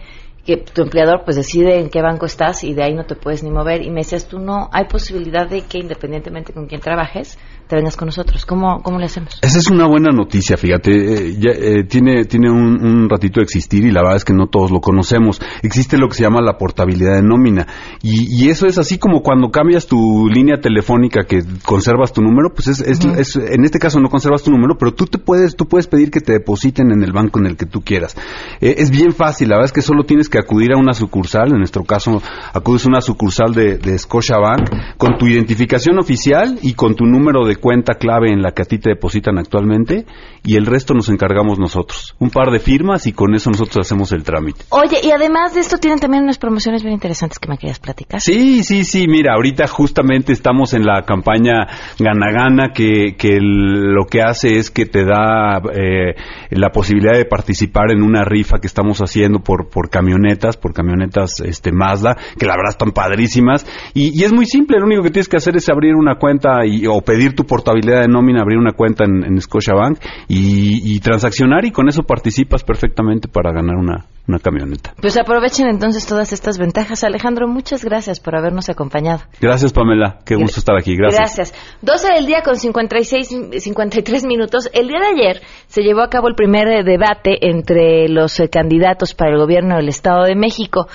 [0.45, 3.43] que tu empleador pues decide en qué banco estás y de ahí no te puedes
[3.43, 7.37] ni mover y me decías tú no hay posibilidad de que independientemente con quién trabajes
[7.67, 8.45] te vengas con nosotros.
[8.45, 10.91] Cómo cómo le hacemos esa es una buena noticia fíjate.
[10.91, 14.33] Eh, ya, eh, tiene tiene un, un, ratito de existir y la verdad es que
[14.33, 15.41] no todos lo conocemos.
[15.63, 17.67] Existe lo que se llama la portabilidad de nómina.
[18.01, 22.53] Y, y eso es así como cuando cambias tu línea telefónica que conservas tu número
[22.53, 23.19] pues es, es, uh -huh.
[23.19, 26.11] es, en este caso no conservas tu número pero tú te puedes tú puedes pedir
[26.11, 28.15] que te depositen en el banco en el que tú quieras.
[28.59, 31.51] Eh, es bien fácil la verdad es que solo tienes que acudir a una sucursal,
[31.51, 32.21] en nuestro caso
[32.53, 37.45] acudes a una sucursal de, de Scotiabank con tu identificación oficial y con tu número
[37.45, 40.05] de cuenta clave en la que a ti te depositan actualmente
[40.43, 42.15] y el resto nos encargamos nosotros.
[42.19, 44.65] Un par de firmas y con eso nosotros hacemos el trámite.
[44.69, 48.21] Oye, y además de esto tienen también unas promociones bien interesantes que me querías platicar.
[48.21, 51.67] Sí, sí, sí, mira, ahorita justamente estamos en la campaña
[51.99, 56.15] Gana Gana que, que el, lo que hace es que te da eh,
[56.49, 61.39] la posibilidad de participar en una rifa que estamos haciendo por, por camionetas, por camionetas
[61.41, 63.65] este Mazda, que la verdad están padrísimas.
[63.93, 66.65] Y, y, es muy simple, lo único que tienes que hacer es abrir una cuenta
[66.65, 70.99] y, o pedir tu portabilidad de nómina, abrir una cuenta en, en Scotiabank y, y
[70.99, 74.93] transaccionar y con eso participas perfectamente para ganar una, una camioneta.
[75.01, 77.03] Pues aprovechen entonces todas estas ventajas.
[77.03, 79.21] Alejandro, muchas gracias por habernos acompañado.
[79.39, 80.19] Gracias, Pamela.
[80.25, 80.95] Qué gusto estar aquí.
[80.95, 81.35] Gracias.
[81.35, 81.77] Gracias.
[81.81, 84.69] 12 del día con 56, 53 minutos.
[84.73, 89.13] El día de ayer se llevó a cabo el primer debate entre los eh, candidatos
[89.13, 90.87] para el gobierno del Estado de México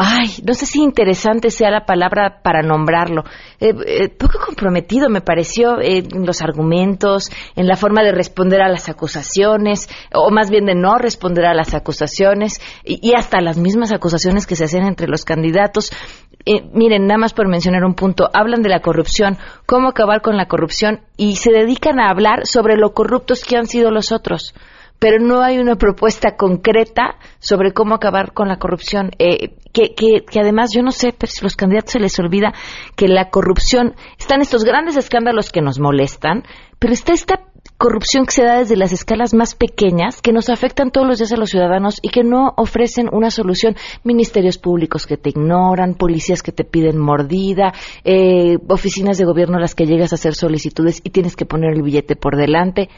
[0.00, 3.24] ay, no sé si interesante sea la palabra para nombrarlo,
[3.58, 8.62] eh, eh, poco comprometido me pareció eh, en los argumentos, en la forma de responder
[8.62, 13.40] a las acusaciones, o más bien de no responder a las acusaciones, y, y hasta
[13.40, 15.90] las mismas acusaciones que se hacen entre los candidatos.
[16.72, 19.36] miren, nada más por mencionar un punto, hablan de la corrupción,
[19.66, 23.66] cómo acabar con la corrupción, y se dedican a hablar sobre lo corruptos que han
[23.66, 24.54] sido los otros
[24.98, 29.10] pero no hay una propuesta concreta sobre cómo acabar con la corrupción.
[29.18, 32.52] Eh, que, que, que, además, yo no sé, pero si los candidatos se les olvida
[32.96, 36.42] que la corrupción, están estos grandes escándalos que nos molestan,
[36.78, 37.44] pero está esta
[37.76, 41.32] corrupción que se da desde las escalas más pequeñas, que nos afectan todos los días
[41.32, 43.76] a los ciudadanos y que no ofrecen una solución.
[44.02, 47.72] Ministerios públicos que te ignoran, policías que te piden mordida,
[48.04, 51.72] eh, oficinas de gobierno a las que llegas a hacer solicitudes y tienes que poner
[51.72, 52.88] el billete por delante.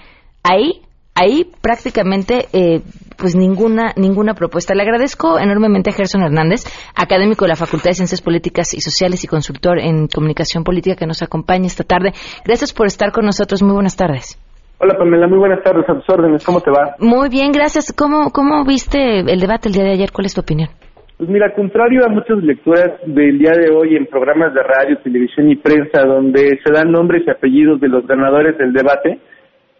[0.43, 0.81] Ahí
[1.21, 2.81] ahí prácticamente eh,
[3.19, 4.75] pues ninguna ninguna propuesta.
[4.75, 6.65] Le agradezco enormemente a Gerson Hernández,
[6.97, 11.07] académico de la Facultad de Ciencias Políticas y Sociales y consultor en comunicación política que
[11.07, 12.13] nos acompaña esta tarde.
[12.45, 13.63] Gracias por estar con nosotros.
[13.63, 14.39] Muy buenas tardes.
[14.83, 16.43] Hola Pamela, muy buenas tardes a tus órdenes.
[16.45, 16.97] ¿Cómo te va?
[16.99, 17.93] Muy bien, gracias.
[17.93, 20.11] ¿Cómo, cómo viste el debate el día de ayer?
[20.11, 20.71] ¿Cuál es tu opinión?
[21.19, 25.51] Pues mira, contrario a muchas lecturas del día de hoy en programas de radio, televisión
[25.51, 29.21] y prensa donde se dan nombres y apellidos de los ganadores del debate,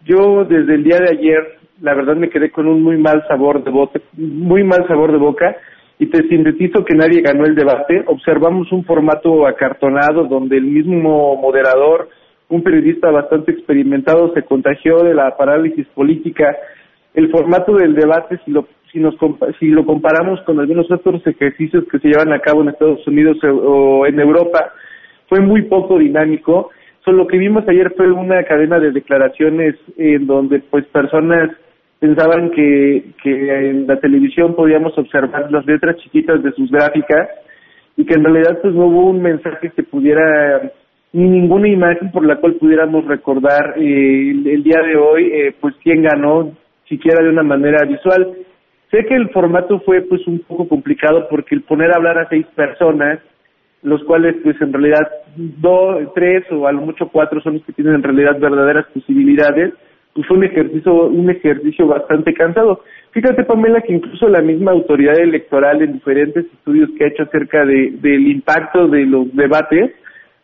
[0.05, 3.63] yo desde el día de ayer, la verdad me quedé con un muy mal sabor
[3.63, 5.55] de boca, muy mal sabor de boca
[5.99, 8.03] y te sintetizo que nadie ganó el debate.
[8.07, 12.09] Observamos un formato acartonado donde el mismo moderador,
[12.49, 16.55] un periodista bastante experimentado, se contagió de la parálisis política.
[17.13, 19.15] El formato del debate, si lo si nos
[19.59, 23.37] si lo comparamos con algunos otros ejercicios que se llevan a cabo en Estados Unidos
[23.43, 24.73] o en Europa,
[25.29, 26.71] fue muy poco dinámico
[27.07, 31.49] lo que vimos ayer fue una cadena de declaraciones en donde pues personas
[31.99, 37.29] pensaban que, que en la televisión podíamos observar las letras chiquitas de sus gráficas
[37.97, 40.71] y que en realidad pues no hubo un mensaje que pudiera
[41.13, 45.75] ni ninguna imagen por la cual pudiéramos recordar eh, el, día de hoy eh, pues
[45.83, 46.51] quién ganó
[46.87, 48.33] siquiera de una manera visual.
[48.89, 52.29] Sé que el formato fue pues un poco complicado porque el poner a hablar a
[52.29, 53.19] seis personas
[53.83, 57.73] los cuales pues en realidad dos, tres o a lo mucho cuatro son los que
[57.73, 59.73] tienen en realidad verdaderas posibilidades,
[60.13, 62.81] pues fue un ejercicio, un ejercicio bastante cansado.
[63.11, 67.65] Fíjate Pamela que incluso la misma autoridad electoral en diferentes estudios que ha hecho acerca
[67.65, 69.91] de, del impacto de los debates,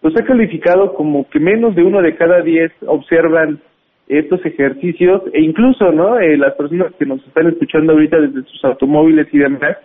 [0.01, 3.59] los ha calificado como que menos de uno de cada diez observan
[4.07, 6.17] estos ejercicios e incluso, ¿no?
[6.19, 9.77] Eh, las personas que nos están escuchando ahorita desde sus automóviles y demás,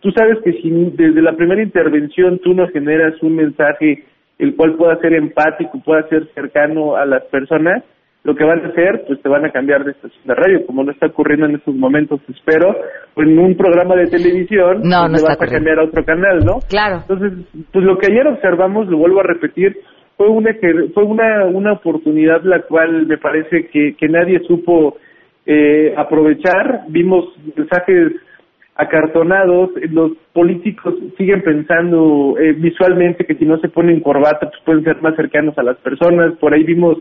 [0.00, 4.04] Tú sabes que si desde la primera intervención tú no generas un mensaje
[4.38, 7.82] el cual pueda ser empático, pueda ser cercano a las personas,
[8.24, 10.84] lo que van a hacer, pues te van a cambiar de estación de radio, como
[10.84, 12.76] no está ocurriendo en estos momentos, espero,
[13.16, 16.58] en un programa de televisión, no, pues, vas a cambiar a otro canal, ¿no?
[16.68, 16.98] Claro.
[17.08, 17.32] Entonces,
[17.72, 19.76] pues lo que ayer observamos, lo vuelvo a repetir,
[20.16, 20.50] fue una
[20.94, 24.96] fue una una oportunidad la cual me parece que, que nadie supo
[25.46, 26.82] eh, aprovechar.
[26.88, 27.24] Vimos
[27.56, 28.12] mensajes
[28.78, 34.84] acartonados, los políticos siguen pensando eh, visualmente que si no se ponen corbata pues pueden
[34.84, 36.96] ser más cercanos a las personas, por ahí vimos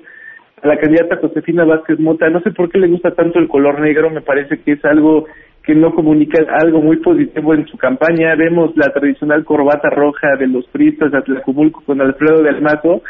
[0.64, 3.80] a la candidata Josefina Vázquez Mota, no sé por qué le gusta tanto el color
[3.80, 5.28] negro, me parece que es algo
[5.62, 10.48] que no comunica algo muy positivo en su campaña, vemos la tradicional corbata roja de
[10.48, 13.04] los priistas de Atlacomulco con Alfredo del Mato,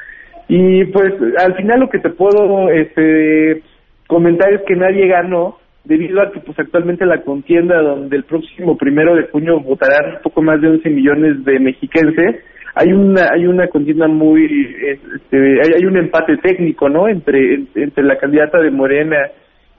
[0.49, 3.63] y pues al final lo que te puedo este
[4.07, 5.57] comentar es que nadie ganó,
[5.87, 10.41] debido a que pues actualmente la contienda donde el próximo primero de junio votarán poco
[10.41, 12.43] más de 11 millones de mexiquenses
[12.75, 18.17] hay una hay una contienda muy este, hay, un empate técnico no entre entre la
[18.17, 19.17] candidata de Morena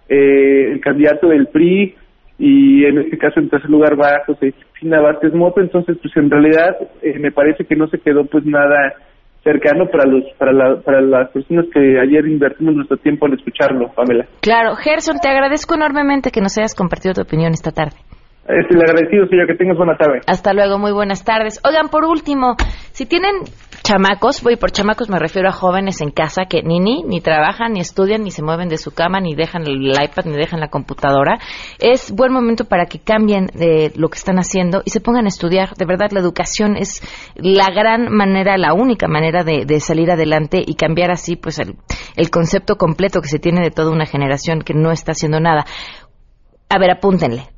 [0.08, 1.94] eh, el candidato del PRI
[2.38, 5.60] y en este caso en tercer lugar va Josefina Vázquez Moto.
[5.60, 8.94] Entonces pues en realidad eh, me parece que no se quedó pues nada
[9.42, 13.90] cercano para los para, la, para las personas que ayer invertimos nuestro tiempo en escucharlo,
[13.94, 14.26] Pamela.
[14.40, 17.96] Claro, Gerson, te agradezco enormemente que nos hayas compartido tu opinión esta tarde.
[18.48, 19.46] Es el agradecido, señor.
[19.46, 20.20] Que tengas buena tarde.
[20.26, 21.60] Hasta luego, muy buenas tardes.
[21.68, 22.56] Oigan, por último,
[22.92, 23.32] si tienen
[23.88, 27.72] chamacos, voy por chamacos me refiero a jóvenes en casa que ni ni, ni trabajan,
[27.72, 30.68] ni estudian, ni se mueven de su cama, ni dejan el iPad, ni dejan la
[30.68, 31.38] computadora,
[31.78, 35.28] es buen momento para que cambien de lo que están haciendo y se pongan a
[35.28, 35.74] estudiar.
[35.74, 37.00] De verdad, la educación es
[37.34, 41.76] la gran manera, la única manera de, de salir adelante y cambiar así pues el,
[42.16, 45.64] el concepto completo que se tiene de toda una generación que no está haciendo nada.
[46.68, 47.48] A ver, apúntenle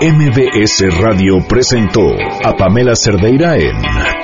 [0.00, 2.02] MBS Radio presentó
[2.44, 4.23] a Pamela Cerdeira en